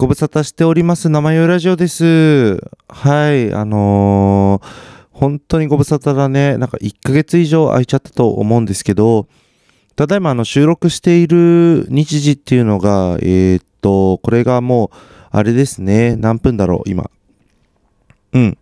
[0.00, 1.10] ご無沙汰しております。
[1.10, 2.54] 生よラジオです。
[2.88, 4.66] はい、あのー
[5.12, 6.56] 本当にご無沙汰だね。
[6.56, 9.26] なんか1ヶ月以上空いちゃったと思うんですけど、
[9.96, 14.96] ただいまあの収録している日時っていうのが、えーっと、これがもう、
[15.32, 16.16] あれですね。
[16.16, 17.10] 何分だろう、今。
[18.32, 18.58] うん。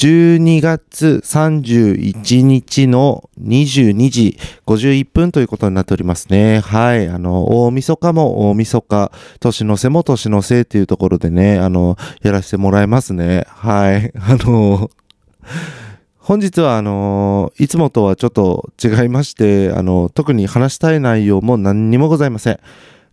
[0.00, 6.60] 12月31日の22時51分ということになっておりますね。
[6.60, 7.06] はい。
[7.08, 13.44] あの、大晦日も大晦日、年の瀬も年の瀬っていうところでね、あの、やらせてもらいますね。
[13.46, 14.10] はい。
[14.16, 14.90] あの、
[16.16, 22.60] 本日はあの、いつもとはちょっと違いまして、あの、特に話したい内容も何にもございません。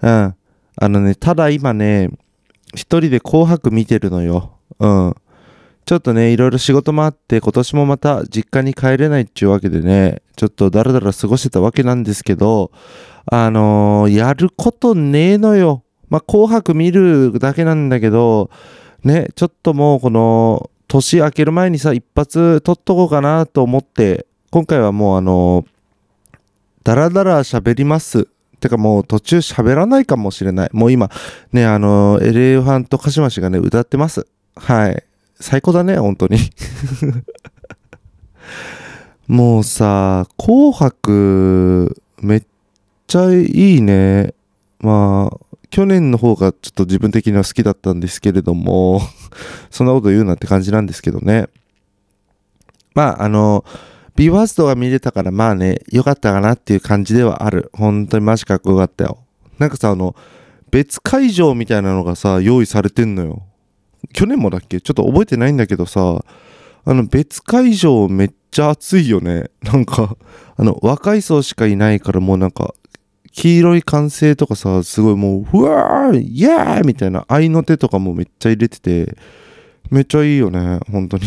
[0.04, 0.36] うん。
[0.78, 2.12] あのね、ただ今ね、
[2.76, 4.54] 一人で紅白見てるのよ。
[4.80, 5.16] うん。
[5.88, 12.72] ちょっとね、いろいろ仕事もあって、今年もまた実家に帰れないっていうわけでね、ちょっとだらだら過ごしてたわけなんですけど、
[13.26, 15.84] あのーやることねえのよ。
[16.10, 18.50] まあ、紅白見るだけなんだけど、
[19.06, 26.38] ね、ちょっともうこの、年明ける前にさ、一発撮っとこうかなと思って、今回はもうあのー
[26.84, 28.28] だらだら喋ります。
[28.60, 30.70] てかもう途中喋らないかもしれない。
[30.74, 31.10] もう今、
[31.54, 34.28] ね、あのーエレファントカシマシがね、歌ってます。
[34.58, 35.07] はい。
[35.40, 36.38] 最高だね、本当に。
[39.28, 42.44] もうさ、紅白、めっ
[43.08, 44.34] ちゃいいね。
[44.80, 45.38] まあ、
[45.70, 49.02] 去年の方がちょっと自分的には好きだったんですけれども、
[49.70, 51.48] そんなこと言うなって感じなんですけどね。
[52.96, 53.64] まあ、あの、
[54.16, 57.70] ビーワーストが見れたからまあね、良かったかなっていう感じではある。
[57.74, 59.20] 本当にマジかっこよかったよ。
[59.60, 60.16] なんかさ、あの、
[60.72, 63.44] 別会場みたいなのがさ、用意されてんのよ。
[64.14, 64.82] 去年もだっけ？
[64.82, 66.24] ちょっと覚えてないんだけどさ、
[66.86, 69.50] あの別会場めっちゃ暑いよね。
[69.64, 70.16] なんか、
[70.56, 72.74] あの若い層しかいないからもうなんか、
[73.32, 79.16] 黄色い歓声とかさ、すごいもう、ふわーイエーイみたいな愛の手とかもめっちゃ入れてて、
[79.92, 81.24] めっちゃいいよね、本当に。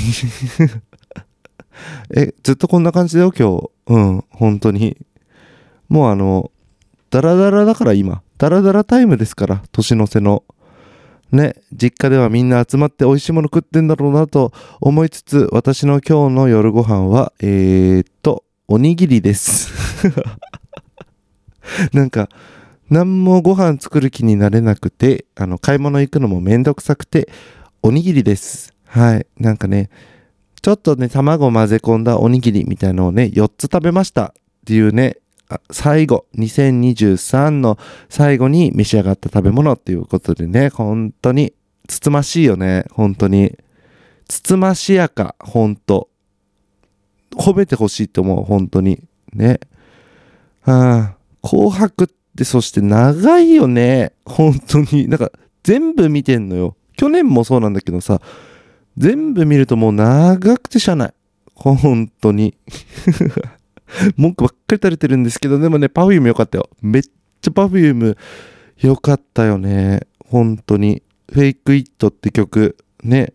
[2.14, 3.70] え、ずっとこんな感じだよ、今日？
[3.86, 4.96] うん、本当に。
[5.88, 6.50] もうあの、
[7.10, 8.22] ダラダラだから今。
[8.38, 10.44] ダラダラタイムですから、年の瀬の。
[11.32, 19.72] ね、実家ではみんな集まって美味しいもの食ってんだろうなと思いつつ、私の今日の夜ご飯は、えー、っと、おにぎりです。
[21.92, 22.28] なんか、
[22.88, 27.28] 何もご飯作る気になれなくて、あの、買い物行くのもめんどくさくて、
[27.82, 28.74] おにぎりです。
[28.86, 29.26] はい。
[29.38, 29.90] なんかね、
[30.62, 34.32] ちょっとね、卵混ぜ込んだおにぎりみたいのをね、4つ食べましたっ
[34.66, 35.18] ていうね、
[35.70, 37.78] 最後、2023の
[38.08, 41.52] 最後に召し上がった食べ物っていうことでね、本当に、
[41.88, 43.58] つつましいよね、本当に。
[44.28, 46.08] つつましやか、本当
[47.36, 49.02] 褒めてほしいと思う、本当に。
[49.32, 49.60] ね。
[50.62, 55.08] はあ、紅白ってそして長いよね、本当に。
[55.08, 56.76] なんか、全部見てんのよ。
[56.96, 58.20] 去年もそうなんだけどさ、
[58.96, 61.14] 全部見るともう長くてしゃない。
[61.54, 62.54] 本当に。
[64.16, 66.68] 文句ばっかり垂れてるんですけど、でもね、パフューム良かったよ。
[66.80, 68.16] めっちゃパフューム
[68.78, 70.06] 良かったよね。
[70.26, 71.02] 本当に。
[71.32, 73.32] フェイクイットって曲、ね、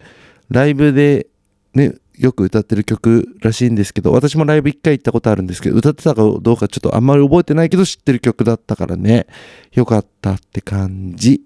[0.50, 1.28] ライブで、
[1.74, 9.28] ね、よく歌ってる曲らしいんですけど、私もライブ一回行ったことあるんですけど、歌ってたかどうかちょっとあんまり覚えてないけど知ってる曲だったからね、
[9.74, 11.42] 良かったって感じ。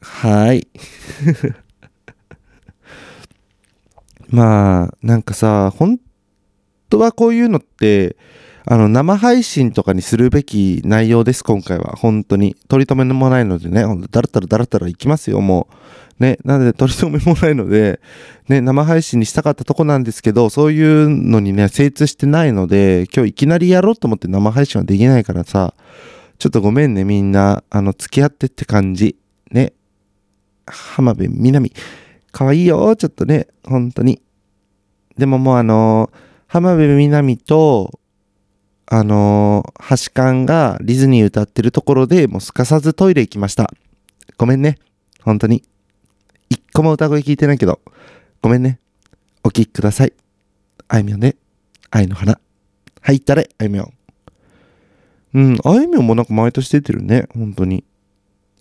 [0.00, 0.68] はい。
[4.28, 5.98] まあ、なんかさ、本
[6.90, 8.16] 当はこういうのって、
[8.70, 11.96] あの、生配信とかにするべき内容です、今回は。
[11.96, 12.54] 本当に。
[12.68, 15.68] 取り留めもないのでね、ほんとだらだらだらだらいきますよ、も
[16.20, 16.22] う。
[16.22, 17.98] ね、なので取り留めもないので、
[18.46, 25.72] ね、生配信にしたかったとこなんですけど、そういうのにね、精通してないので、今日いきなりやろうと思って生配信はできないからさ、
[26.36, 27.64] ちょっとごめんね、みんな。
[27.70, 29.16] あの、付き合ってって感じ。
[29.50, 29.72] ね。
[30.66, 31.72] 浜辺美波。
[32.32, 34.20] かわいいよ、ちょっとね、本当に。
[35.16, 36.10] でももうあの
[36.46, 37.98] 浜辺美波と、
[38.90, 43.70] あのー、橋勘がディズニー歌ってるところでもうすかさずトイレ行きました。
[44.38, 44.78] ごめんね。
[45.20, 45.62] 本当に。
[46.48, 47.80] 一個も歌声聞いてないけど、
[48.40, 48.80] ごめんね。
[49.44, 50.14] お聴きください。
[50.88, 51.36] あいみょんで、
[51.90, 52.40] 愛の花。
[53.02, 53.92] はい、ったれ、あいみょん。
[55.34, 57.84] うん、あいみょんもなんか毎年出てるね、本当に。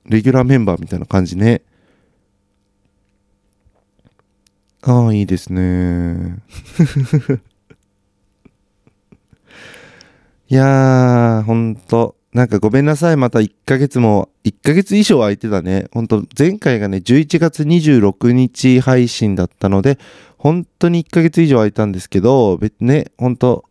[0.05, 1.61] レギュラーメンバーみたいな感じね。
[4.81, 6.39] ああ、いいですね。
[10.49, 12.15] いやー、ほんと。
[12.31, 13.17] なんかごめんなさい。
[13.17, 15.87] また1ヶ月も、1ヶ月以上空いてたね。
[15.91, 19.99] ほんと、前回がね、11月26日配信だったので、
[20.37, 23.65] 本当に1ヶ月以上空いたんですけど、別にね、ほんと、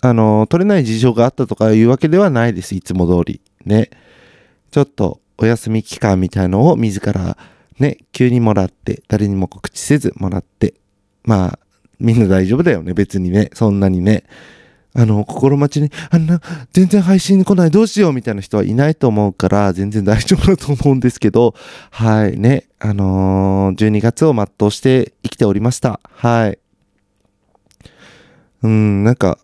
[0.00, 2.76] あのー、取れない事情があったとかいうわけではないです。
[2.76, 3.40] いつも通り。
[3.64, 3.90] ね。
[4.70, 7.36] ちょっと、お休み期間みたいのを自ら
[7.80, 10.74] ね、急にもらって、誰にも告知せずもらって、
[11.24, 11.58] まあ、
[11.98, 14.22] みんな大丈夫だよね、別にね、そんなにね。
[14.94, 16.40] あの、心待ちに、あんな、
[16.72, 21.54] 全然配信来ない、どうしようみたいな人はいないと思うから、全然大丈夫だと思うんですけど、
[21.90, 26.00] はい、ね、あのー12月を全うして生きておりました。
[26.10, 26.58] はい。
[28.62, 29.38] うん、なんか、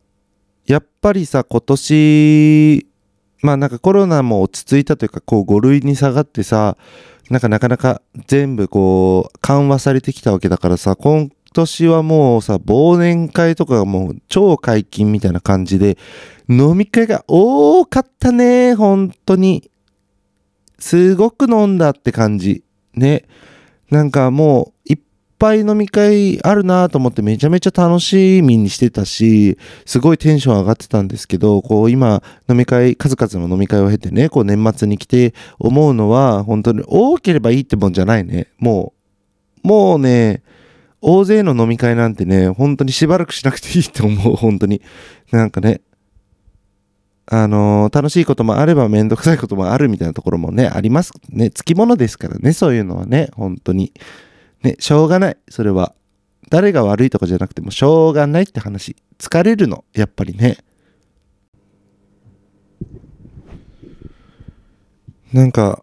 [0.66, 2.86] やっぱりさ、今年、
[3.40, 6.76] まあなんかコロナも落ち着いたというか、こう5類に下がってさ、
[7.30, 15.98] なんかなかなか全部こう緩和されてきたわけだからさ、今年はもうさ、忘年会とかがもう超解禁みたいな感じで、
[16.48, 19.70] 飲み会が多かったね、本当に。
[20.78, 22.62] すごく飲んだって感じ。
[22.94, 23.24] ね。
[23.90, 24.98] なんかもういっ
[25.38, 29.56] ぱい飲み会あるなと思ってめちゃめちゃ楽しみにしてたし、
[29.86, 38.48] すごいテンション上がってたんですけど、こう今飲み会、数々の飲み会を経てね、こう年末に来て思うのは、本当に多ければいいってもんじゃないね。
[38.58, 38.92] も
[39.64, 40.42] う、もうね、
[41.00, 44.82] 大勢の飲み会なんてね、本当にしばらくしなくていいって思う、 本当に。
[45.30, 45.80] なんかね、
[47.26, 51.50] あのー楽しいこともあればめんどくさいこともあるみたいなところもね、ありますね。
[51.50, 53.92] つきものですからね、そういうのはね、本当に。
[54.62, 55.94] ね、しょうがない、それは。
[56.50, 58.96] 誰が悪いとかじゃなくてもしょうがないって話。
[59.18, 60.58] 疲れるの、やっぱりね。
[65.32, 65.82] なんか、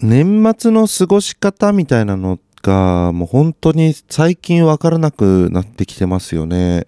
[0.00, 6.86] 年末の過ごし方みたいなのっが、もう本当に最近わからなくなってきてますよね。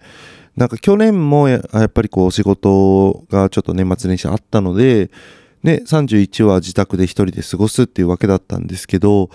[0.57, 5.09] なんか去年もやっぱりこう仕事がちょっと年末年始あったので、
[5.63, 9.29] ね、31は自宅で一人で過ごすっていうわけだったんですけど、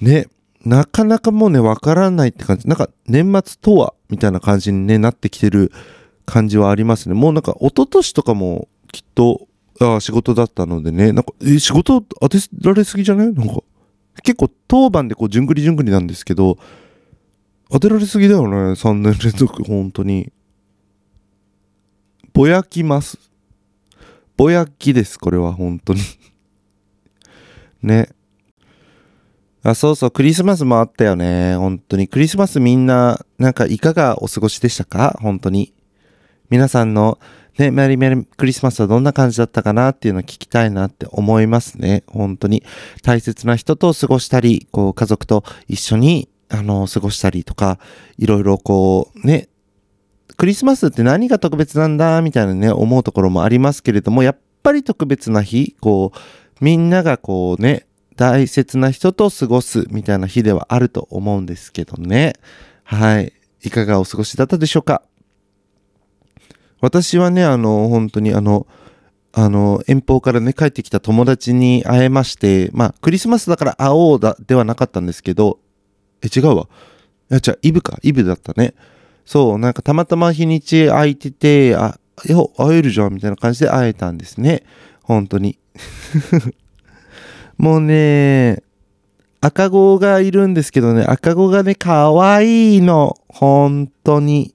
[0.00, 0.28] ね、
[0.64, 2.66] なかなかもうね、わからないって感じ。
[2.66, 5.70] なんか年末とはみたいな感じに、ね、なってきてる
[6.24, 7.14] 感じはありますね。
[7.14, 9.46] もうなんか一昨年とかもきっと、
[9.82, 13.32] あ仕事だったのでね、なんか、え、仕事当てられすぎじゃない？
[13.32, 13.62] なんか、
[14.22, 16.58] 結構当番でこう、じゅんぐりじゅんぐりなんですけど、
[17.70, 20.32] 当てられすぎだよね、3年連続、本当に。
[22.32, 23.18] ぼやきます。
[24.36, 26.00] ぼやきです、これは、本当に。
[27.82, 28.08] ね。
[29.62, 31.54] あ、そうそう、クリスマスもあったよね。
[31.56, 32.08] 本当に。
[32.08, 35.18] クリスマスみんな、なんかいかがお過ごしでしたか？
[35.20, 35.74] 本当に。
[36.48, 37.18] 皆さんの、
[37.58, 42.04] ね、メリーメリークリスマスはどんな感じだったかなっていうのを聞きたいなって思いますね。
[42.06, 42.62] 本当に。
[43.02, 47.78] 大切な人と過ごしたり、こう、家族と一緒に、あの、過ごしたりとか、
[48.18, 49.48] いろいろこう、ね、
[50.36, 57.86] クリスマスって何が特別なんだみたいなね、思うところもありますけれども、やっぱり特別な日、こう、みんながこうね、
[58.16, 62.34] 大切な人と過ごすみたいな日ではあると思うんですけどね。
[62.84, 63.32] はい。
[63.62, 65.02] いかがお過ごしだったでしょうか？
[66.80, 68.66] 私はね、あの、本当にあの、
[69.32, 75.58] あの、遠方からね、帰ってきた友達に会えまして、まあ、クリスマスだから会おうだ、ではなかったんですけど、
[76.22, 76.68] え、違うわ。
[77.30, 78.74] いや、じゃイブか、イブだったね。
[79.24, 81.98] そう、なんかたまたま日にち空いてて、あ、
[82.28, 84.64] いや、会えるじゃん、みたいな感じで会えたんですね。
[85.02, 85.58] 本当に。
[87.56, 88.62] もうね、
[89.40, 93.16] 赤子がいるんですけどね、赤子がね、可愛いの。
[93.28, 94.54] 本当に。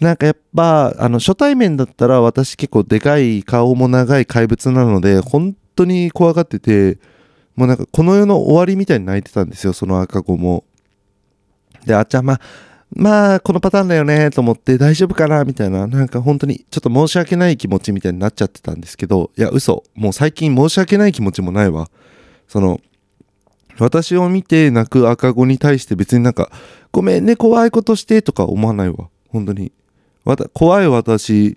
[0.00, 6.98] なんかやっぱ、あの、初対面だったら私結構でかい顔も長い怪物なので、本当に怖がってて、
[7.54, 10.64] もうなんかこの世の終わりみたいに泣いてたんですよ、その赤子も。
[11.84, 12.40] で、あっちゃん、まあ、
[12.92, 19.84] まあ、このパターンだよね、と思って大丈夫かな、みたいな、なんか本当にちょっと申し訳ない気持ちみたいになっちゃってたんですけど、いや、嘘。
[19.94, 21.88] もう最近申し訳ない気持ちもないわ。
[22.48, 22.80] その、
[23.78, 26.50] 私を見て泣く赤子に対して別になんか、
[26.90, 29.08] ごめんね、怖いことしてとか思わないわ。
[29.28, 29.72] 本当に。
[30.52, 31.56] 怖い私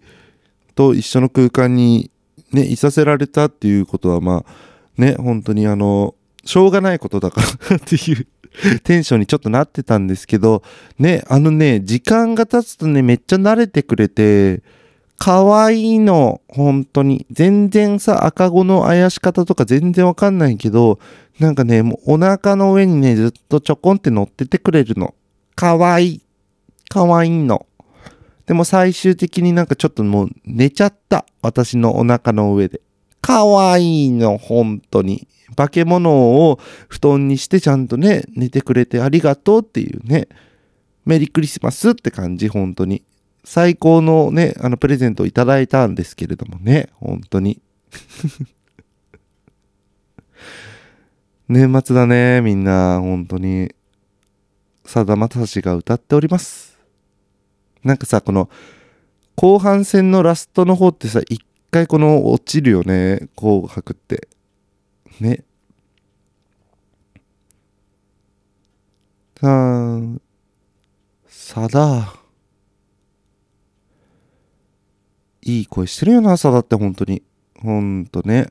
[0.76, 2.12] と一緒の空間に
[2.52, 6.16] ね、いさせられたっていうことはまあ、ね、本当にあの、
[6.46, 8.28] しょうがないことだからっていう
[8.84, 10.62] テンションにちょっとなってたんですけど、
[11.00, 14.62] ね、あのね、時間が経つとね、めっちゃ慣れてくれて、
[15.18, 17.26] 可愛いの、本当に。
[17.32, 21.00] 全然さ、赤子のあやし方とか全然わかんないけど、
[21.40, 25.16] なんかね、もうお腹の上にね、ずっとちょこんって乗っててくれるの。
[25.56, 26.22] 可愛い。
[26.90, 27.66] 可愛いの。
[28.46, 31.26] でも最終的になんかちょっともう寝ちゃった。
[31.42, 32.82] 私のお腹の上で。
[33.22, 35.28] 可愛いの、本当に。
[35.56, 36.12] 化け物
[36.50, 36.60] を
[36.90, 40.28] 布団にしてちゃんとね、寝てくれてありがとうっていうね。
[41.06, 43.04] メリークリスマスって感じ、本当に。
[43.46, 47.62] 最高のね、あの、プレゼントをいただいたんですけれどもね、本当に。
[51.48, 53.74] 年末だね、みんな、本当に。
[54.86, 56.73] さだまさしが歌っております。
[57.84, 58.50] なんかさ、この、
[59.36, 64.28] 後半戦のラストの方ってさ、一回この落ちるよね、紅白って。
[65.20, 65.44] ね。
[69.40, 70.22] さん、
[71.28, 72.16] さだ。
[75.42, 77.22] いい声してるよな、さだって本当に。
[77.60, 78.48] ほんとね。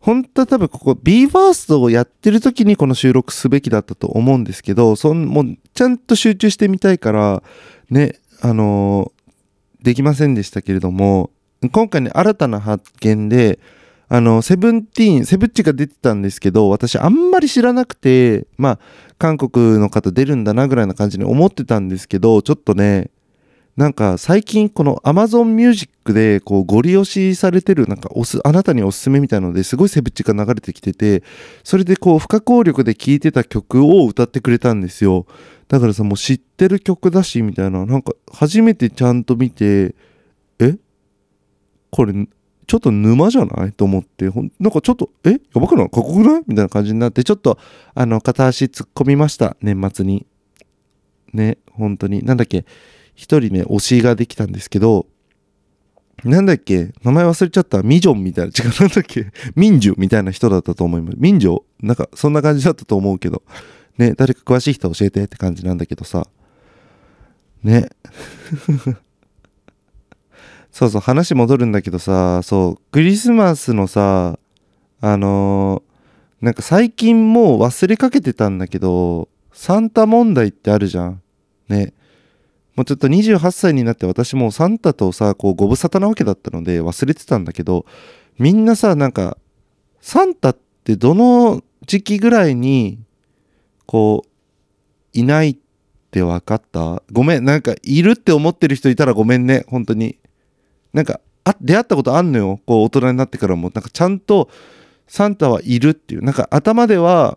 [0.00, 7.42] 本当は多分ここ BE:FIRST をやってる時にこの収録すべきだったと思うんですけど、そんもうちゃんと集中してみたいから、
[7.90, 11.30] ね、あのー、できませんでしたけれども、
[11.72, 13.58] 今回ね、新たな発見で、
[14.08, 18.78] あの、セブンティーン、セブッチが出てたんですけど、私あんまり知らなくて、まあ、
[19.18, 23.10] 韓国の方出るんだなぐらいな感じに思ってたんですけど、ちょっとね、
[23.78, 31.22] なんか最近この Amazon Music でこうご利用しされてるなんかおすあなたにおすすめみたいのですごいセブチが流れてきてて
[31.62, 35.26] それでこう不可抗力で聴いてた曲を歌ってくれたんですよ。
[35.68, 37.86] だからさもう知ってる曲だしみたいな。
[37.86, 39.94] なんか初めてちゃんと見て
[40.58, 40.76] え？
[41.92, 42.12] これ
[42.66, 43.72] ちょっと沼じゃない？
[43.72, 44.28] と思って。
[44.28, 45.30] ほんなんかちょっとえ？
[45.30, 45.88] やばくない？
[45.88, 46.42] かっこくない？
[46.48, 47.60] みたいな感じになってちょっと
[47.94, 49.56] あの片足突っ込みました。
[49.62, 50.26] 年末に。
[51.32, 52.24] ね本当に。
[52.24, 52.64] なんだっけ？
[53.18, 55.08] 一人ね、推しができたんですけど、
[56.22, 57.82] なんだっけ名前忘れちゃった。
[57.82, 58.52] ミジョンみたいな。
[58.56, 61.16] 違う、なんだっけ民樹みたいな人だったと思います。
[61.18, 63.42] 民女なんか、そんな感じだったと思うけど。
[63.98, 66.28] ね、誰か詳しい人教えてって感じなんだけどさ。
[67.64, 67.88] ね。
[70.70, 74.38] そうそう、話戻るんだけどさ、そう、クリスマスのさ、
[75.00, 81.20] あのー、なんか最近もう忘れかけてたんだけど、サンタ問題ってあるじゃん。
[81.68, 81.94] ね。
[82.78, 87.84] もうちょっと28歳になって私もサンタとさこうご無沙汰なわけだったので忘れてたんだけど
[88.38, 89.36] みんなさなんか
[90.00, 93.00] サンタってどの時期ぐらいに
[93.84, 94.28] こう
[95.12, 95.56] いないっ
[96.12, 97.02] て分かった？
[97.10, 100.20] ごめんなんかいるって思ってる人いたらごめんね本当に。
[100.92, 103.72] なんかあ出会ったことあんのよこう大人になってからも。
[103.74, 104.48] なんかちゃんと
[105.08, 106.22] サンタはいるっていう。
[106.22, 107.36] なんか頭では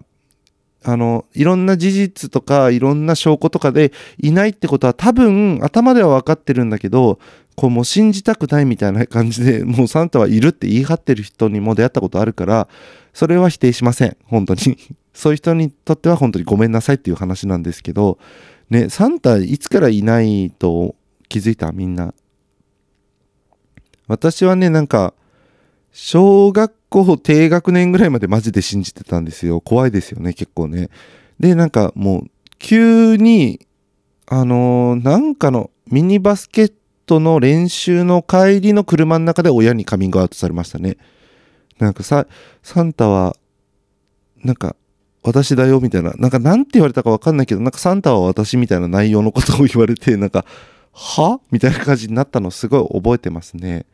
[0.84, 7.20] あの、いろんな事実とか、いろんな証拠とかでいないってことは多分頭では分かってるんだけど、
[7.56, 12.68] こうもう信じたくないみたいな感じで、 もうサンタはいるって言い張ってる人にも出会ったことあるから、
[13.14, 14.18] それは否定しません。
[14.26, 14.78] 本当に。
[15.14, 18.18] そういう人にとっては本当にごめんなさいっていう話なんですけど、
[18.70, 20.96] ね、サンタいつからいないと
[21.28, 21.72] 気づいた？
[21.74, 22.14] みんな。
[24.08, 25.14] 私はね、なんか、
[25.92, 29.62] 小学校低学年ぐらいまでマジで信じてたんですよ。
[29.62, 30.90] 怖いですよね、結構ね。
[31.40, 33.66] で、なんかもう、急に、
[34.28, 36.74] あのー、なんかのミニバスケッ
[37.06, 40.98] トの練習の帰りの車の中で親にカミングアウトされましたね。
[41.80, 42.28] なんかさ、
[42.64, 43.36] サンタは、
[44.44, 44.76] なんか、
[45.24, 50.46] 私だよみたいな、なんかなんて言われたかわかんないけど、なんかサンタは私みたいな内容のことを言われて、なんか、
[50.94, 51.40] は？
[51.52, 53.86] みたいな感じになったのすごい覚えてますね。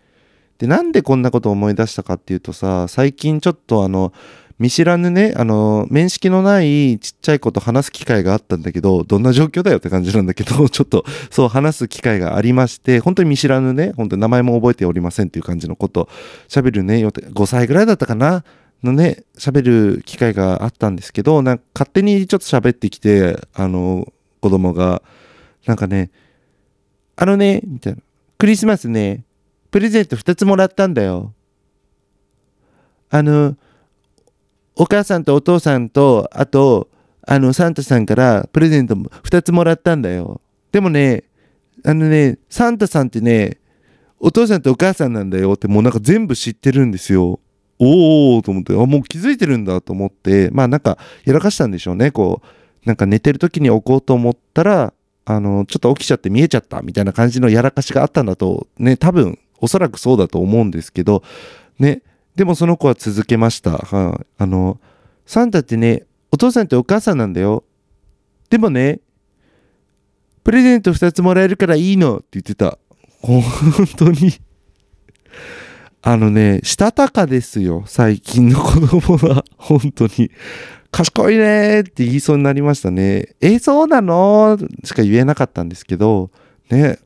[0.57, 4.13] で、なんでこんなことを思い出したかっていうとさ、最近ちょっとあの、
[4.59, 16.09] 見知らぬね、あの、面識のないちっちゃい子と話す機会があったんだけど、どんな状況だよって感じなんだけど、 ちょっとそう話す機会がありまして、本当に見知らぬね、本当に名前も覚えておりませんっていう感じのこと
[16.47, 18.43] 喋るね、5歳ぐらいだったかな
[18.83, 24.11] のね、喋る機会があったんですけど、なんか勝手にちょっと喋ってきて、あの、
[24.41, 25.03] 子供が、
[25.67, 26.09] なんかね、
[27.15, 27.99] あのね、みたいな、
[28.39, 29.23] クリスマスね、
[29.77, 31.35] プレゼント2つもらったんだよ。
[33.11, 33.55] あの、
[34.75, 36.89] お母さんとお父さんと、あと、
[37.21, 40.41] あの、サンタさんからプレゼント2つもらったんだよ。
[40.71, 41.25] でもね、
[41.85, 43.59] あのね、サンタさんってね、
[44.19, 47.39] お父さんとお母さんなんだよってもうなんか全部知ってるんですよ。
[47.77, 52.09] おおと思って、あ、もう気づいてるんだと思って、まあなんかやらかしたんでしょうね。
[52.09, 54.93] こう、なんか寝てる時に置こうと思ったら、
[55.25, 61.23] あの、ちょっと起きちゃって見えちゃったみたいな感じのやらかしがあったんだと、ね、多分おそらくそうだと思うんですけど、
[61.79, 62.01] ね、
[62.35, 63.71] でもその子は続けました。
[63.71, 64.79] はあ、あの、
[65.25, 67.63] サンタってね、お父さんってお母さんなんだよ。
[68.49, 68.99] でもね、
[70.43, 72.77] プレゼント2つもらえるからいいのって言ってた。
[73.21, 73.43] 本
[73.97, 74.33] 当に
[76.01, 79.43] あのね、したたかですよ、最近の子供は。
[79.57, 80.31] 本当に。
[80.89, 83.35] 賢いねって言いそうになりましたね。
[83.41, 84.57] え、そうなの？
[84.85, 86.31] しか言えなかったんですけど、
[86.69, 86.99] ね、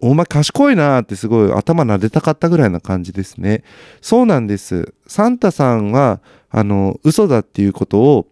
[0.00, 3.64] お前賢いなってすごい頭撫でたかったぐらいな感じですね。
[4.00, 4.94] そうなんです。
[5.06, 8.28] サンタさんは、あの、嘘だっていうことを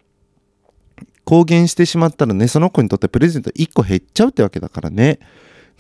[1.25, 5.19] 公言してしまったらね、その子にとってプレゼント1個減っちゃうってわけだからね。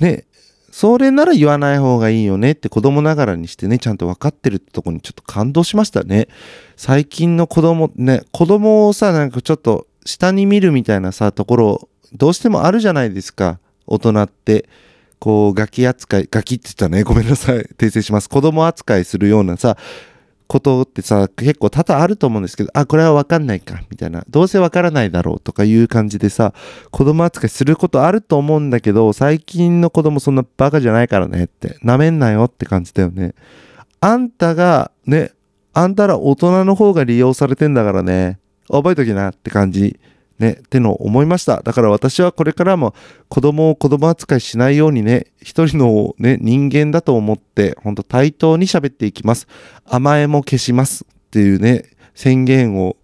[0.00, 0.24] ね、
[0.70, 6.28] それなら言わない方がいいよねって子供ながらにしてね、ちゃんと分かってるってとこにちょっと感動しましたね。
[6.76, 14.68] 最近の子供、ね、子供をさ、なんかちょっと下に見るみたいなさ、ところ、どうしてもあるじゃないですか、大人って。
[15.25, 18.28] こう、ガキ扱い、ガキって言ったね、ごめんなさい、訂正します。
[18.28, 19.78] 子供扱いするようなさ、
[20.47, 24.23] ことってさ、結構多々あると思うんですけど、あ、これはわかんないか、みたいな。
[24.28, 26.52] どうせわからないだろうとかいう感じでさ、
[26.90, 33.35] 子供扱いすることあると思うんだけど、最近の子供そんなバカじゃないからねって、なめんなよって感じだよね。
[34.02, 35.33] あんたが、ね、
[35.73, 38.38] あんたら大人の方が利用されてんだからね、
[38.69, 39.99] 覚えときなって感じ。
[40.38, 41.62] ね、っての思いました。
[41.62, 42.94] だから私はこれからも
[43.28, 49.46] 子供を子供扱いしないようにね、一人のね、人間だと思って、ほんと対等に喋っていきます。
[49.84, 52.96] 甘えも消しますっていうね、宣言を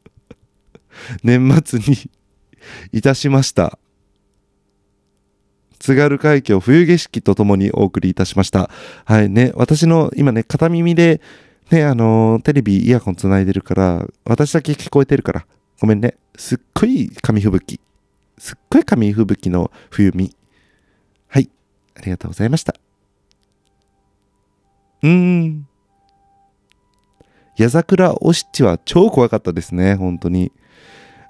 [1.22, 2.10] 年末に
[2.92, 3.78] いたしました。
[5.78, 8.70] 津軽海峡冬景色とともにお送りいたしました。
[9.04, 11.20] はいね、私の今ね、片耳で
[11.70, 15.46] ね、あのー、テレビイヤホンつないでるから、私だけ聞こえてるから、
[15.82, 16.14] ごめんね。
[16.36, 17.80] すっごい紙吹雪。
[18.38, 20.32] すっごい紙吹雪の冬見。
[21.26, 21.50] はい。
[21.96, 22.76] ありがとうございました。
[25.02, 25.66] うーん。
[27.56, 29.96] 矢桜お七は超怖かったですね。
[29.96, 30.52] 本当に。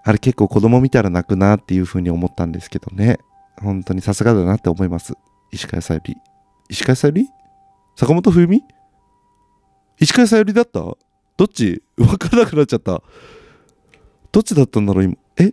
[0.04, 3.21] あれ結構子供見たら泣くなっていう風に思ったんですけどね。
[3.59, 5.14] 本当にさすがだなって思います。
[5.50, 6.18] 石川さゆり。
[6.68, 7.26] 石川さゆり？
[7.97, 8.62] 坂本冬美？
[9.99, 10.80] 石川さゆりだった？
[10.80, 10.99] ど
[11.42, 11.82] っち？
[11.97, 13.02] わからなくなっちゃった。
[14.33, 15.17] どっちだったんだろう今？
[15.37, 15.53] え？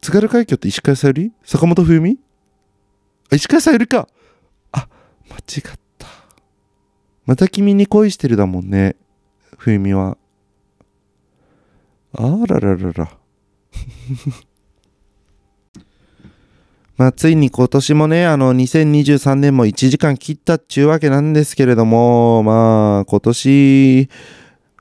[0.00, 1.32] 津軽海峡って石川さゆり？
[1.44, 2.18] 坂本冬美？
[3.30, 4.08] あ石川さゆりか。
[4.72, 4.88] あ
[5.28, 6.06] 間違った。
[7.26, 8.96] また君に恋してるだもんね
[9.58, 10.16] 冬美は。
[12.12, 13.10] あらららら。
[16.96, 24.08] まあ、ついに今年もね、あの、2023年も1時間切ったっちゅうわけなんですけれども、まあ、今年、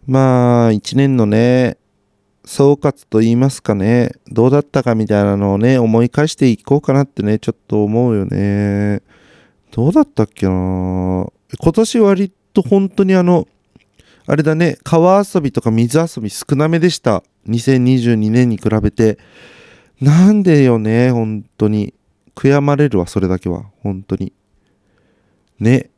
[0.06, 1.78] まあ、1年のね、
[2.46, 9.02] 総括と言いますかね、どうだったかみたいなのをね、思い返していこうかなってね、ちょっと思うよね。
[9.72, 13.48] どうだったっけな今年割と本当にあの、
[14.26, 17.24] あれだね、川遊びとか水遊び少なめでした。
[17.48, 19.17] 2022年に比べて。
[20.02, 21.94] なんでよね、本当に。
[22.36, 23.65] 悔やまれるわ、それだけは。
[23.82, 24.34] 本当に。
[25.60, 25.89] ね。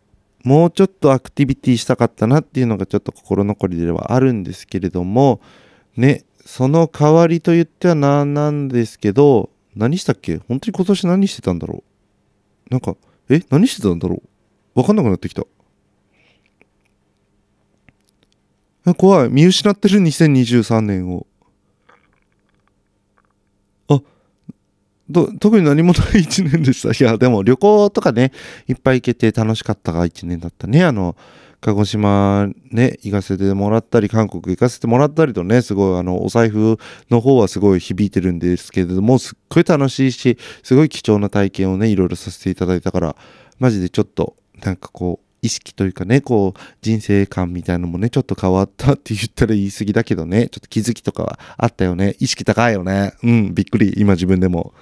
[0.44, 5.42] もうちょっとアクティビティしたかったなっていうのがちょっと心残りではあるんですけれども、
[5.98, 6.24] ね。
[6.46, 10.38] その代わりと言ってはなんなんですけど、何したっけ？
[10.48, 11.84] 本当に今年何してたんだろ
[12.70, 12.72] う？
[12.72, 12.96] なんか、
[13.30, 13.42] え？
[13.50, 14.22] 何してたんだろ
[14.76, 14.80] う？
[14.80, 15.44] わかんなくなってきた。
[18.94, 19.30] 怖い。
[19.30, 21.26] 見失ってる？2023年を。
[23.90, 24.00] あ、
[25.10, 26.92] ど、特に何もない一年でした。
[26.92, 28.32] いや、でも旅行とかね、
[28.68, 30.84] いっぱい行けて楽しかったが一年だったね。
[30.84, 31.16] あの、
[31.62, 36.78] 鹿児島ね、行かせてもらったり、韓国行かせてもらったりとね、すごいあの、お財布
[37.10, 43.16] の方はすごい響いてるんですけれども、すっごい楽しいし、すごい貴重な体験をね、いろいろさせていただいたから、
[43.60, 52.16] マジでちょっと、なんかこう、意識というかね、こう、人生観みたいのもね、ちょっと変わったって言ったら言い過ぎだけどね、ちょっと気づきとかはあったよね。
[52.20, 53.14] 意識高いよね。
[53.24, 53.94] うん、びっくり。
[53.98, 54.74] 今自分でも。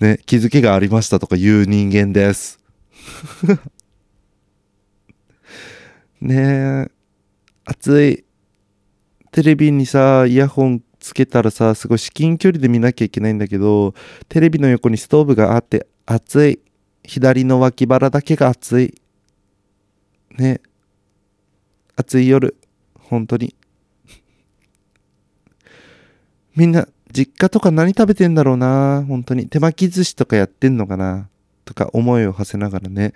[0.00, 2.58] ね、気づきがありましたとか言う人間です。
[6.22, 6.90] ねえ、
[7.64, 8.24] 暑い。
[9.32, 13.92] テレビにさ、イヤホンつけたらさ、すごい至近距離で見なきゃいけないんだけど、
[14.28, 16.60] テレビの横にストーブがあって暑い。
[17.02, 18.94] 左の脇腹だけが暑い。
[20.38, 20.60] ね
[21.96, 22.56] 暑い夜。
[23.00, 23.56] 本当に。
[26.54, 29.48] みんな、実家とか何食べてんだろうな本当に。
[29.48, 31.28] 手巻き寿司とかやってんのかな
[31.64, 33.12] とか思いを馳せながらね。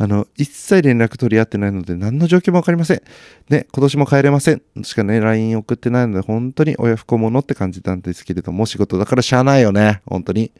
[0.00, 3.02] あの、一切連絡取り合ってないので、何の状況もわかりません。
[3.48, 4.62] ね、今年も帰れません。
[4.84, 10.00] しかね、LINE 送ってないので、本当に親不孝者って感じなんですけれども、仕事だからしゃあないよね。
[10.06, 10.52] 本当に。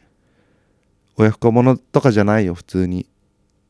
[1.15, 3.07] 親不孝者とかじゃないよ、普通に。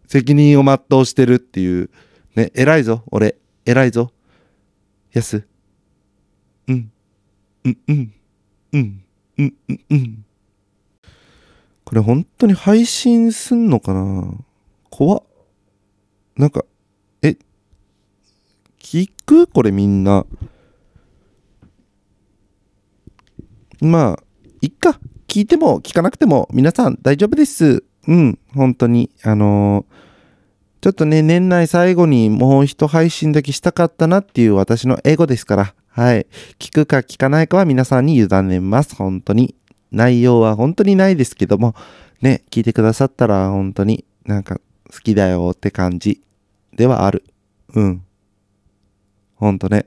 [0.08, 1.92] 責任を全うしてるっていう。
[2.36, 3.36] ね、偉いぞ、俺。
[3.66, 4.12] 偉いぞ。
[5.14, 5.46] やす。
[6.68, 6.92] うん。
[7.64, 8.14] うん、うん。
[8.74, 9.04] うん。
[9.38, 10.26] うん、うん、うん。
[11.86, 14.34] これ本当に配信すんのかな？
[14.90, 15.24] 怖っ。
[16.40, 16.64] なんか、
[17.22, 17.36] え、
[18.80, 19.46] 聞く？
[19.46, 20.26] これみんな。
[23.82, 24.24] まあ、
[24.62, 25.02] いっか。
[25.28, 27.84] 聞いても聞かなくても皆さん大丈夫です。
[28.08, 29.12] うん、本当に。
[29.24, 29.94] あのー、
[30.80, 35.76] ちょっとね、年内最後にもう一配信だけしたかったなっていう私のエゴですから。
[35.90, 36.26] はい。
[36.58, 38.96] 聞くか聞かないかは皆さんに委ねます。
[38.96, 39.56] 本当に。
[39.92, 41.76] 内容は本当にないですけども、
[42.22, 46.22] ね、聞いてくださったら本当になんか好きだよって感じ
[46.80, 47.26] ではある。
[47.76, 48.06] うん。
[49.36, 49.86] ほんとね。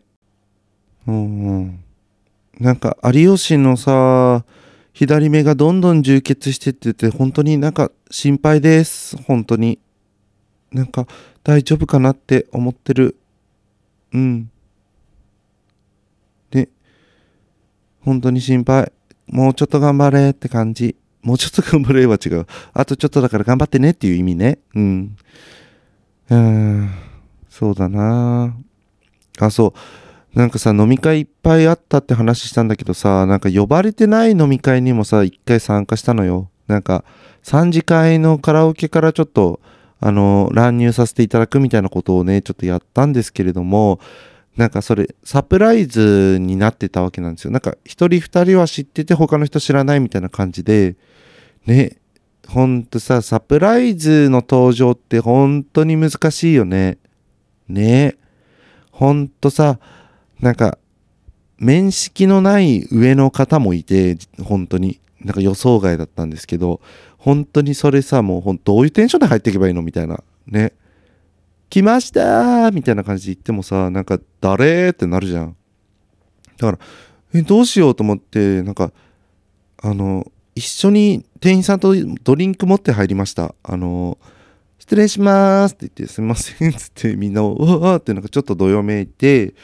[1.07, 1.85] うんうん。
[2.61, 4.45] なんか、有吉のさ、
[4.93, 9.17] 左目がどんどん充血してってて、本当になんか心配です。
[9.23, 9.79] 本当に。
[10.71, 11.07] なんか、
[11.43, 13.17] 大丈夫かなって思ってる。
[14.13, 14.51] うん。
[16.51, 16.69] で、
[18.03, 18.93] 本当に心配。
[19.29, 20.95] もうちょっと頑張れって感じ。
[21.23, 22.47] もうちょっと頑張れは違う。
[22.75, 24.59] あとちょっとだから頑張ってねっていう意味ね。
[24.75, 25.17] うん。
[26.33, 26.91] うん。
[27.51, 28.55] そうだな
[29.39, 29.75] あ、そ
[30.35, 30.39] う。
[30.39, 36.49] なんかさ、飲み会いっぱいあったって話したんだけどさ、なんか呼ばれてない飲み会にもさ、一回参加したのよ。
[36.69, 37.05] なんか、
[37.43, 39.61] 3次会のカラオケからちょっと、
[40.01, 44.01] あの、乱入させていただくみたいなことをね、ちょっとやったんですけれども、
[44.57, 47.51] なんかそれ、サプライズになってたわけなんですよ。
[47.51, 50.97] なんか、一人二人は知ってて、他の人知らないみたいな感じで、
[51.67, 51.99] ね、
[52.49, 56.99] ほんとさ、サプライズの登場って本当に難しいよね。
[57.69, 58.17] ね
[58.91, 59.79] ほんとさ、
[60.41, 60.79] なんか、
[61.59, 65.01] 面識のない上の方もいて、本当に。
[65.21, 66.81] なんか予想外だったんですけど、
[67.17, 70.23] 本当にそれさ、もうほんどういうテンションで入っていけばいいのみたいな。
[70.47, 70.73] ね。
[71.71, 75.57] 来ましたーみたいな感じで言ってもさ、なんか、誰ってなるじゃん。
[76.59, 76.79] だから、
[77.33, 78.93] え、どうしようと思って、なんか、
[79.81, 83.53] あの、一緒に店員さんとドリンク持って入りました。
[83.65, 84.17] あの、
[84.79, 89.55] 失礼しますって言って、すみませんっつってみんなを、うわーってなんかちょっとどよめいて、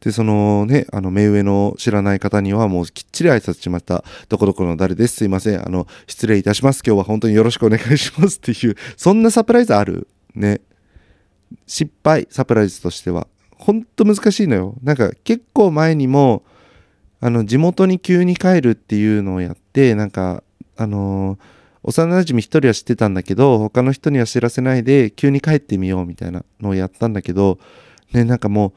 [0.00, 4.02] で、そのね、あの、目上の知らない方にはもうきっちり挨拶しました。
[4.30, 5.16] どこどこの誰です。
[5.16, 5.60] すいません。
[5.60, 6.80] あの、失礼いたします。
[6.82, 10.08] 今日は本当によろしくお願いしますっていう、そんなサプライズある？
[10.34, 10.62] ね。
[11.66, 13.26] 失敗、サプライズとしては。
[13.58, 14.74] ほんと難しいのよ。
[14.82, 16.44] なんか結構前にも、
[17.20, 20.42] あの、地元に急に帰るっていうのをやって、なんか、
[20.76, 21.38] あのー
[21.86, 27.60] 幼馴染一人は知ってたんだけど、他の人には知らせないで、急に帰ってみようみたいなのをやったんだけど、
[28.12, 28.74] ね、なんかも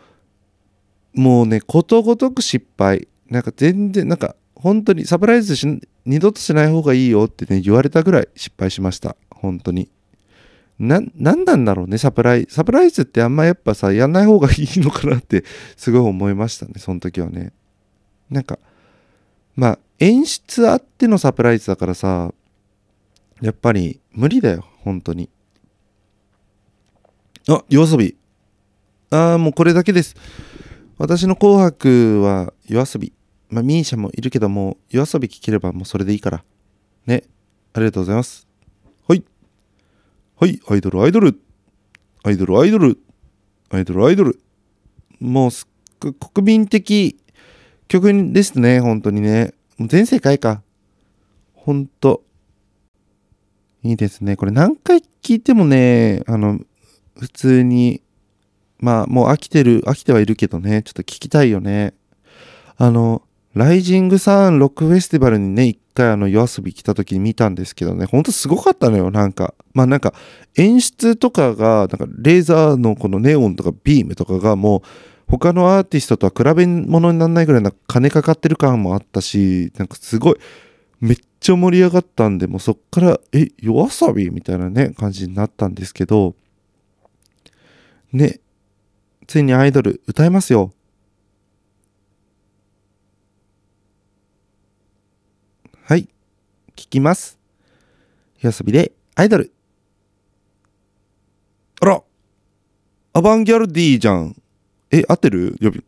[1.16, 3.08] う、もうね、ことごとく失敗。
[3.28, 5.66] なんか全然、なんか、本当にサプライズし
[6.06, 9.16] 二度としない方がいいよってね、言われたぐらい失敗しました。
[9.32, 9.90] 本当に。
[10.78, 12.54] な、なんなんだろうね、サプライズ。
[12.54, 15.44] サプライズってあんまやっぱさ、やんない方がいいのかなって、
[15.76, 17.54] すごい思いましたね、その時はね。
[18.30, 18.60] なんか、
[19.56, 22.34] まあ、演出あってのサプライズだからさ、
[23.42, 25.30] やっぱり無理だよ、本当に。
[27.50, 28.18] あ、夜遊び。
[29.10, 30.16] ああ、もうこれだけです。
[30.98, 33.14] 私の紅白は夜遊び。
[33.50, 36.44] まあ、ミーシャもいるけども、夜遊び聴ければもうそれでいいから。
[37.06, 37.24] ね。
[37.74, 38.48] ありがとうございます。
[39.08, 39.24] はい。
[40.40, 41.42] はい、アイドル、アイドル。
[42.24, 43.00] アイドル、アイドル。
[43.70, 44.40] アイドル、アイドル。
[45.20, 45.68] もうすっ
[46.00, 47.18] ごい国民的
[47.88, 49.54] 曲ですね、本当にね。
[49.88, 50.62] 全世界か。
[51.54, 52.24] ほんと。
[53.84, 54.36] いいですね。
[54.36, 56.60] これ何回聞いてもね、あの、
[57.18, 58.02] 普通に、
[58.80, 61.94] まあもう飽きてる、飽きてはいるけどね、ちょっと聞きたいよね。
[62.78, 63.22] あの、
[63.54, 69.54] ライジングサンロックフェスティバルにね、一回あの夜遊び来た時に見たんですけどね、ほんとすごかったのよ、なんか。
[69.74, 70.14] まあなんか
[70.58, 74.82] 演出とかが、なんかレーザーのこのネオンとかビームとかがもう
[75.30, 80.36] 他のアーティストとは比べ物にならないぐらいな金かかってる感もあったし、なんかすごい、
[81.00, 84.32] めっちゃ盛り上がったんで、もうそっから、え、夜遊び？
[84.32, 86.36] みたいなね、感じになったんですけど、
[88.12, 88.40] ね、
[89.28, 90.74] ついにアイドル歌えますよ。
[95.84, 96.10] はい、
[96.76, 97.38] 聞きます。
[98.42, 99.54] 夜遊びでアイドル。
[101.82, 102.04] あら、
[103.14, 104.36] アバンギャルディじゃん。
[104.92, 105.56] え、合ってる？
[105.62, 105.84] 呼び、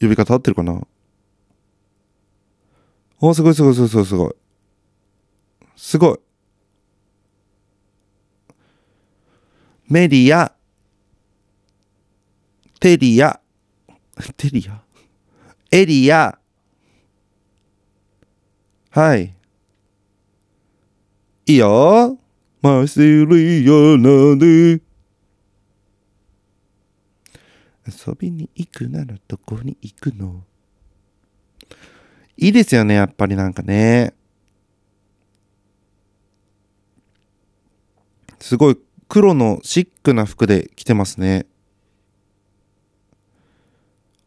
[0.00, 0.80] 呼び方合ってるかな？
[3.20, 4.34] お、すごいすごいすごいすごいすごい。
[5.76, 6.18] すごい。
[9.88, 10.52] メディア、
[12.78, 13.40] テリア、
[14.36, 14.80] テリア、
[15.70, 16.38] エリア、
[18.90, 19.34] はい。
[21.46, 22.16] いいよー。
[22.62, 24.80] マシリアナで。
[27.90, 30.44] 遊びに行くならどこに行くの？
[32.36, 34.14] いいですよね、やっぱりなんかね。
[38.38, 41.46] すごい黒のシックな服で着てますね。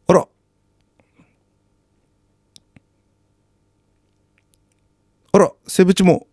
[0.06, 0.28] あら。
[5.32, 6.28] あら、セブチも。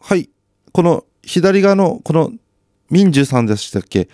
[0.00, 0.30] はい。
[0.72, 2.32] この左側のこの
[2.88, 4.08] ミンジュさんでしたっけ？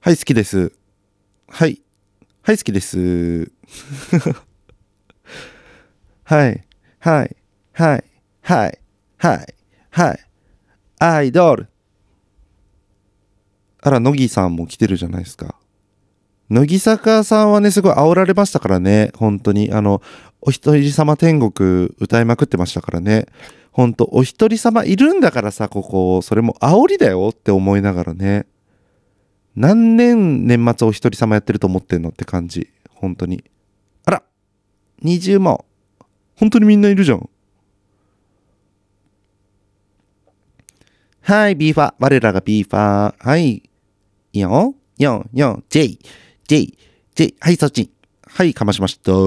[0.00, 0.72] はい、好きです。
[1.48, 1.80] はい。
[2.42, 3.50] はい、好きです。
[6.24, 6.64] はい。
[6.98, 7.36] はい。
[7.72, 8.04] はい。
[8.42, 8.78] はい。
[9.18, 9.54] はい。
[9.90, 10.20] はい。
[10.98, 11.68] アイドル。
[13.80, 15.54] あら、乃木さんも来てるじゃないですか。
[16.50, 19.10] 乃木坂さんはね、すごい煽られましたからね。
[19.16, 19.72] 本当に。
[19.72, 20.02] あの、
[20.40, 23.26] お一人様天国歌いまくってましたからね。
[23.72, 26.22] 本当お一人様いるんだからさ、ここ。
[26.22, 28.46] それも煽りだよって思いながらね。
[29.56, 32.70] 何年年末お一人様やってると思ってんのって感じ。
[32.90, 33.42] 本当に。
[34.04, 34.22] あら
[35.02, 35.64] !20 万。
[36.36, 37.28] 本当にみんないるじゃん。
[41.22, 41.94] はい、ビーファ。
[41.98, 43.28] 我らがビーファー。
[43.28, 43.48] はい。
[43.56, 43.62] い
[44.32, 44.74] いよ。
[44.98, 45.98] 4、4、J、
[46.46, 46.74] J、
[47.14, 47.34] J。
[47.40, 47.90] はい、そっち。
[48.26, 49.12] はい、かましました。
[49.14, 49.22] おい、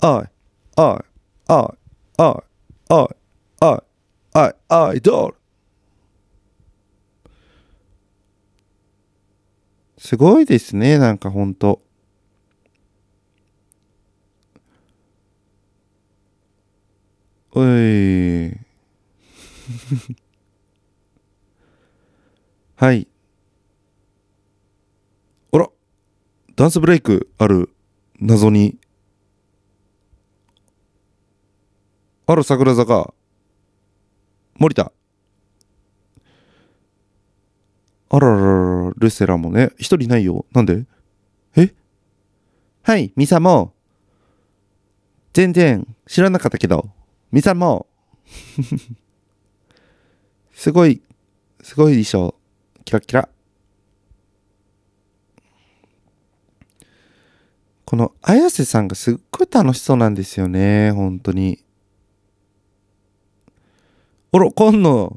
[0.00, 0.24] おい、
[0.76, 1.04] おい、
[1.48, 2.34] おい、
[2.88, 3.16] おい、
[3.60, 3.80] おい、
[4.34, 5.37] おい、アイドル。
[9.98, 11.82] すごいですね、なんかほんと。
[17.50, 18.48] おい。
[22.76, 23.08] はい。
[25.50, 25.68] あら、
[26.54, 27.70] ダンスブレイクある
[28.20, 28.78] 謎に。
[32.26, 33.12] ある桜坂。
[34.58, 34.92] 森田。
[38.10, 40.46] あらららら、ルセラもね、一人ないよ。
[40.52, 40.86] なんで？
[41.56, 41.74] え？
[42.82, 43.74] はい、ミサも。
[45.34, 46.88] 全然知らなかったけど。
[47.30, 47.86] ミサも。
[50.54, 51.02] すごい、
[51.62, 52.34] すごいでしょ。
[52.84, 53.28] キラキラ。
[57.84, 60.92] この綾瀬さんがすっごい楽しそうなんですよね。
[60.92, 61.62] 本当に。
[64.32, 65.10] あら、かんな。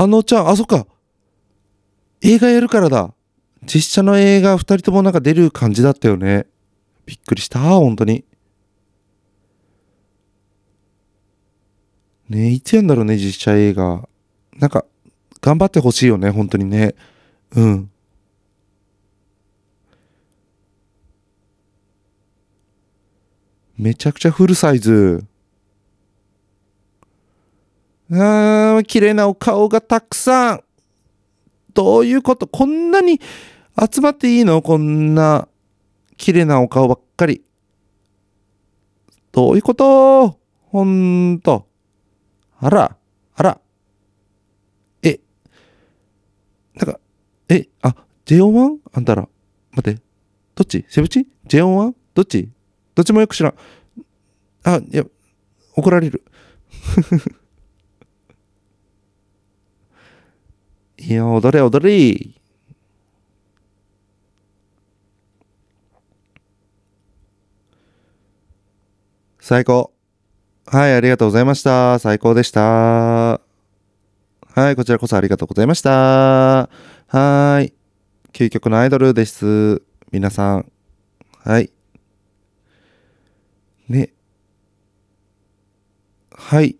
[0.00, 0.86] あのちゃん、あ、そっか。
[2.22, 3.12] 映画やるからだ。
[3.66, 6.46] 実写の映画2人ともなんか出る感じだったよね。
[7.04, 8.24] びっくりした、本当に。
[12.30, 14.08] ねいつやんだろうね、実写映画。
[14.56, 14.86] なんか、
[15.42, 16.94] 頑張ってほしいよね、本当にね。
[17.54, 17.90] うん。
[23.76, 25.26] めちゃくちゃフルサイズ。
[28.12, 30.64] あー、綺麗なお顔がたくさん。
[31.72, 32.48] どういうこと？
[32.48, 33.20] こんなに
[33.80, 34.62] 集まっていいの？
[34.62, 35.46] こんな
[36.16, 37.44] 綺麗なお顔ばっかり。
[39.30, 40.40] どういうこと？
[40.58, 41.68] ほんと。
[42.58, 42.96] あら、
[43.36, 43.60] あら。
[45.02, 45.20] え？
[46.74, 46.98] なんか、
[47.48, 47.94] え、あ、
[48.26, 48.78] JO1?
[48.92, 49.28] あんたら。
[49.70, 50.02] 待って。
[50.56, 50.84] どっち？
[50.88, 51.94] セブチ ?JO1?
[52.14, 52.50] どっち？
[52.96, 53.54] どっちもよく知らん。
[54.64, 55.04] あ、いや、
[55.76, 56.24] 怒られる。
[61.02, 62.40] いや、踊れ踊れ。
[69.40, 69.92] 最高。
[70.66, 71.98] はい、ありがとうございました。
[71.98, 72.60] 最高でした。
[72.60, 73.40] は
[74.70, 76.68] い、こちらこそありがとうございました。
[77.06, 77.72] はい。
[78.34, 79.80] 究極のアイドルです。
[80.12, 80.70] 皆さん。
[81.42, 81.72] はい。
[83.88, 84.12] ね。
[86.30, 86.76] はい。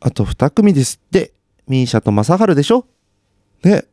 [0.00, 1.35] あと2組ですって。
[1.66, 2.86] ミーシャとマサハルでしょ？
[3.64, 3.84] ね。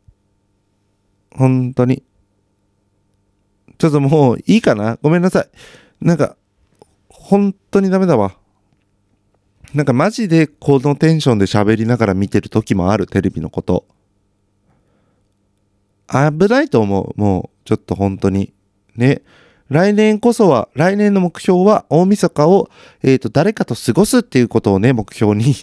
[1.35, 2.03] 本当に。
[3.77, 4.97] ちょっともういいかな？
[5.01, 5.49] ごめんなさい。
[5.99, 6.35] なんか、
[7.09, 8.37] 本当にダメだわ。
[9.73, 13.85] なんかマジでこのテンションで喋りながら見てる時もある、テレビのこと。
[16.07, 17.19] 危ないと思う。
[17.19, 18.53] もう、ちょっと本当に。
[18.95, 19.23] ね。
[19.69, 22.69] 来年こそは、来年の目標は大晦日を、
[23.01, 25.55] えっ、ー、と、誰かと過ごすっていうことをね、目標に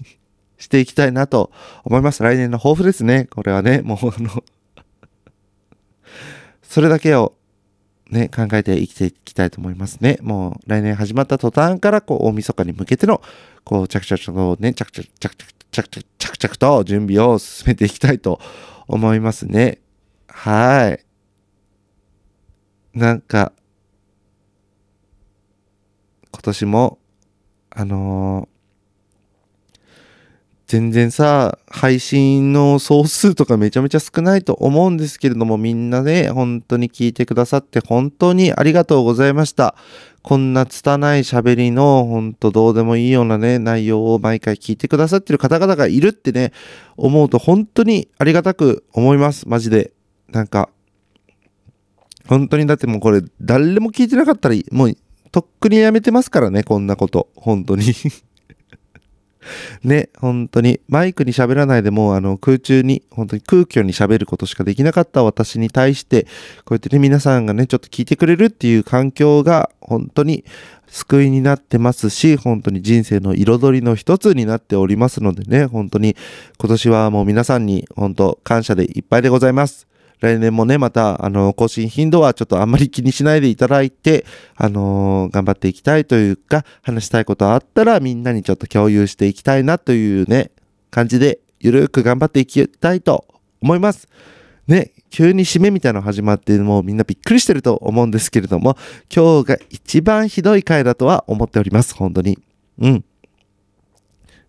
[0.60, 1.50] していきたいなと
[1.84, 2.22] 思います。
[2.22, 3.24] 来年の抱負ですね。
[3.24, 4.44] これはね、もうあの
[6.62, 7.34] それだけを
[8.10, 10.18] ね、考えて生きていきたいと思いますね。
[10.20, 13.22] もう来年始まった途端から、こう、大晦日に向けての、
[13.64, 18.40] こう、着々とね、着々、着々、着々、着々と準備を進めていきたいと
[18.86, 19.78] 思いますね。
[20.28, 21.04] はい。
[22.98, 23.52] なんか、
[26.32, 26.98] 今年も、
[27.70, 28.59] あのー
[30.70, 39.74] 全然さ、配信の総数とかめちゃめちゃ少ないと思うんですけれども、みんなね、本当に聞いてくださって本当にありがとうございました。
[40.22, 46.52] こんな拙い喋りの、本当どうでもいいようなね、内容を毎回聞いてくださってる方々がいるってね、
[46.96, 49.48] 思うと本当にありがたく思います。
[49.48, 49.92] マジで。
[50.30, 50.70] なんか、
[52.28, 54.96] 本当にだってもうこれ誰も聞いてなかったらもう
[55.33, 57.26] とっくにやめてますからね、こんなこと。
[57.35, 57.92] 本当に
[59.85, 66.24] ね、本当に、マイクに喋らないでも、あの、空中に、本当に空虚に喋ることしかできなかった私に対して、
[66.64, 70.44] こうやってね、皆さんがね、ちょっと聞いてくれるっていう環境が、本当に
[70.88, 76.16] 救いになってますし、本当に人生の彩りの一つになっておりますのでね、本当に、
[76.59, 79.87] 今年はもう皆さんに、本当感謝でいっぱいでございます。
[80.20, 90.50] 来年もね、また、あの、更新頻度はちょっとあんまり気にしないでいただいて、あのー、頑張っていきたいというか、話したいことあったらみんなにちょっと共有していきたいなというね、
[90.90, 93.26] 感じでゆるく頑張っていきたいと
[93.62, 94.09] 思います。
[94.66, 98.76] ね、急に締めみたいなの始まってもうみんなびっくりしてると思うんですけれども、
[99.14, 101.94] 今日が一番ひどい回だとは思っております。
[101.94, 102.38] 本当に。
[102.78, 103.04] うん。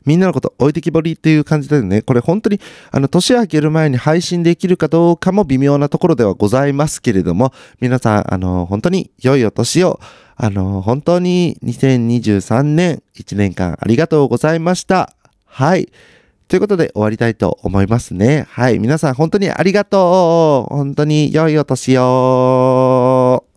[0.06, 2.60] みんなのこと置いてきぼりっていう感じでね、これ本当に
[2.92, 10.00] あの年明ける前に配信できるかどうかも微妙なところではございますけれども、皆さん、あの、本当に良いお年を、
[10.36, 15.14] あの、本当に2023年1年間ありがとうございました。
[15.46, 15.92] はい。
[16.48, 18.46] ということで終わりたいと思いますね。
[18.50, 18.80] はい。
[18.80, 20.76] 皆さん本当にありがとう。
[20.76, 23.46] 本当に良いお年を。